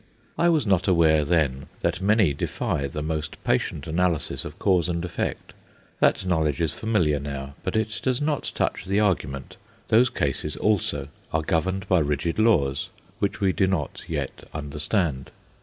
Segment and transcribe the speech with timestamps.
[0.35, 5.05] I was not aware then that many defy the most patient analysis of cause and
[5.05, 5.53] effect.
[5.99, 9.57] That knowledge is familiar now; but it does not touch the argument.
[9.89, 15.29] Those cases also are governed by rigid laws, which we do not yet understand.